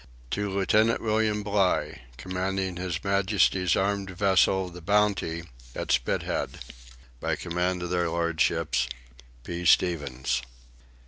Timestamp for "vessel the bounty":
4.09-5.43